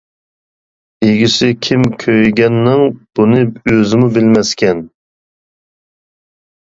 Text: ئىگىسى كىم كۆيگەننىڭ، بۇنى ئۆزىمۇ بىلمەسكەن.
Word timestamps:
ئىگىسى 1.07 1.49
كىم 1.67 1.83
كۆيگەننىڭ، 2.05 2.81
بۇنى 3.19 3.45
ئۆزىمۇ 3.73 4.09
بىلمەسكەن. 4.17 4.85